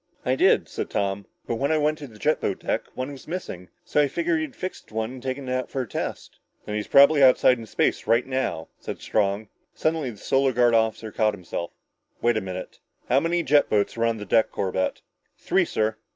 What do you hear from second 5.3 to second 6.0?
it out for a